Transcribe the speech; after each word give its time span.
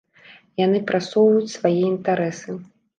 Яны 0.61 0.79
прасоўваюць 0.89 1.55
свае 1.57 1.77
інтарэсы. 1.95 2.63